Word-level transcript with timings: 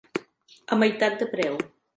A 0.75 0.79
meitat 0.85 1.21
de 1.23 1.31
preu. 1.37 1.65